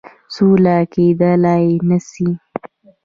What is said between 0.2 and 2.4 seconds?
سوله کېدلای نه سي.